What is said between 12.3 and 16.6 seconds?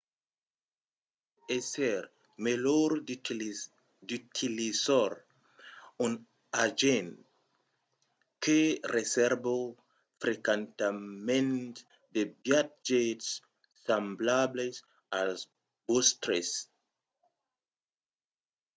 viatges semblables als vòstres